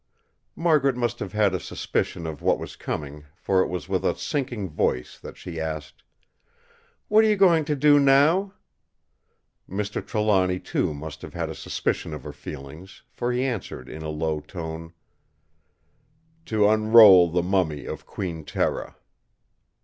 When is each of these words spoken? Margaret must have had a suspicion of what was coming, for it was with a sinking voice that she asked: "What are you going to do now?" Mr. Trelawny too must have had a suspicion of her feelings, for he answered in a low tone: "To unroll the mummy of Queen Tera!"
Margaret 0.55 0.95
must 0.97 1.19
have 1.19 1.33
had 1.33 1.53
a 1.53 1.59
suspicion 1.59 2.25
of 2.25 2.41
what 2.41 2.57
was 2.57 2.75
coming, 2.75 3.25
for 3.35 3.61
it 3.61 3.67
was 3.67 3.87
with 3.87 4.03
a 4.03 4.15
sinking 4.17 4.67
voice 4.67 5.19
that 5.19 5.37
she 5.37 5.59
asked: 5.61 6.01
"What 7.07 7.23
are 7.23 7.27
you 7.27 7.35
going 7.35 7.65
to 7.65 7.75
do 7.75 7.99
now?" 7.99 8.53
Mr. 9.69 10.03
Trelawny 10.03 10.59
too 10.59 10.95
must 10.95 11.21
have 11.21 11.35
had 11.35 11.51
a 11.51 11.53
suspicion 11.55 12.15
of 12.15 12.23
her 12.23 12.33
feelings, 12.33 13.03
for 13.11 13.31
he 13.31 13.43
answered 13.43 13.87
in 13.87 14.01
a 14.01 14.09
low 14.09 14.39
tone: 14.39 14.91
"To 16.47 16.67
unroll 16.67 17.29
the 17.29 17.43
mummy 17.43 17.85
of 17.85 18.07
Queen 18.07 18.43
Tera!" 18.43 18.95